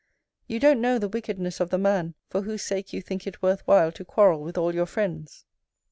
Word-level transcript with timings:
You 0.47 0.59
don't 0.59 0.81
know 0.81 0.97
the 0.97 1.07
wickedness 1.07 1.59
of 1.59 1.69
the 1.69 1.77
man 1.77 2.15
for 2.27 2.41
whose 2.41 2.63
sake 2.63 2.91
you 2.91 3.03
think 3.03 3.27
it 3.27 3.43
worth 3.43 3.61
while 3.67 3.91
to 3.91 4.03
quarrel 4.03 4.41
with 4.41 4.57
all 4.57 4.73
your 4.73 4.87
friends. 4.87 5.45